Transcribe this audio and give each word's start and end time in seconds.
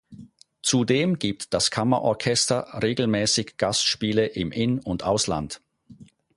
Zudem 0.63 1.19
gibt 1.19 1.53
das 1.53 1.69
Kammerorchester 1.69 2.79
regelmäßig 2.81 3.57
Gastspiele 3.57 4.25
im 4.25 4.51
In- 4.51 4.79
und 4.79 5.03
Ausland. 5.03 5.61